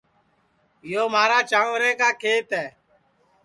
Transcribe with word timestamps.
یو 0.91 1.03
مھارا 1.13 1.39
چانٚورے 1.49 1.91
کا 1.99 2.09
کھیت 2.21 2.49
ہے 2.59 2.67